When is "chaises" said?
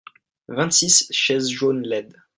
1.11-1.51